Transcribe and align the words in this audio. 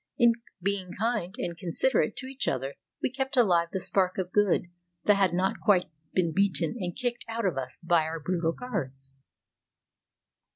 In 0.17 0.31
being 0.63 0.93
kind 0.97 1.35
and 1.37 1.55
considerate 1.55 2.15
to 2.15 2.25
each 2.25 2.47
other 2.47 2.73
we 3.03 3.11
kept 3.11 3.37
alive 3.37 3.69
the 3.71 3.79
spark 3.79 4.17
of 4.17 4.31
good 4.31 4.63
that 5.03 5.13
had 5.13 5.31
not 5.31 5.59
quite 5.59 5.85
been 6.11 6.33
beaten 6.33 6.73
and 6.79 6.95
kicked 6.95 7.23
out 7.27 7.45
of 7.45 7.55
us 7.55 7.77
by 7.83 8.05
our 8.05 8.19
brutal 8.19 8.53
guards. 8.53 9.13